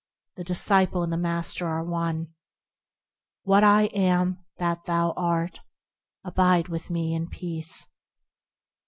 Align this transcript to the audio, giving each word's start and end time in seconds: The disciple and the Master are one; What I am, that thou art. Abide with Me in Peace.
The 0.35 0.43
disciple 0.43 1.03
and 1.03 1.13
the 1.13 1.15
Master 1.17 1.67
are 1.67 1.83
one; 1.83 2.33
What 3.43 3.63
I 3.63 3.83
am, 3.93 4.39
that 4.57 4.85
thou 4.85 5.11
art. 5.15 5.59
Abide 6.23 6.69
with 6.69 6.89
Me 6.89 7.13
in 7.13 7.29
Peace. 7.29 7.85